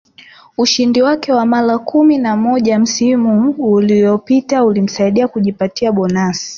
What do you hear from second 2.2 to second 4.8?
moja msimu uliopita